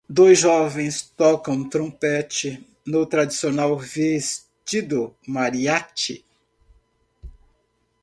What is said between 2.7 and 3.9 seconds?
no tradicional